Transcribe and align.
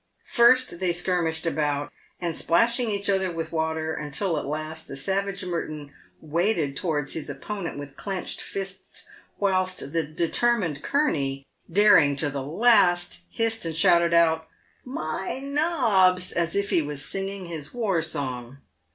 First 0.25 0.79
they 0.79 0.93
skirmished 0.93 1.45
about, 1.45 1.91
PAVED 2.19 2.35
WITH 2.35 2.47
GOLD. 2.47 2.49
169 2.49 2.89
splashing 2.97 2.99
each 2.99 3.07
other 3.07 3.31
with 3.31 3.51
water, 3.51 3.93
until 3.93 4.39
at 4.39 4.47
last 4.47 4.87
the 4.87 4.97
savage 4.97 5.43
Mertou 5.43 5.91
waded 6.19 6.75
towards 6.75 7.13
his 7.13 7.29
opponent 7.29 7.77
with 7.77 7.95
clenched 7.97 8.41
fists, 8.41 9.03
whilst 9.37 9.93
the 9.93 10.01
deter 10.01 10.57
mined 10.57 10.81
Kurney, 10.81 11.45
daring 11.71 12.15
to 12.15 12.31
the 12.31 12.41
last, 12.41 13.19
hissed 13.29 13.63
and 13.63 13.75
shouted 13.75 14.15
out," 14.15 14.47
My 15.03 15.37
nobs!" 15.39 16.31
as 16.31 16.55
if 16.55 16.71
he 16.71 16.81
was 16.81 17.05
singing 17.05 17.45
his 17.45 17.71
war 17.71 18.01
song. 18.01 18.57